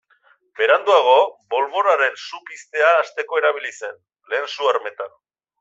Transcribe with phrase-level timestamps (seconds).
[0.61, 1.13] Beranduago,
[1.55, 5.19] bolboraren su piztea hasteko erabili zen, lehen su armetan.